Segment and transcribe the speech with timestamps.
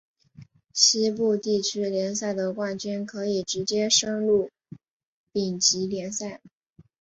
[0.73, 4.49] 西部地区联赛的冠军可以直接升入
[5.31, 6.41] 丙级联赛。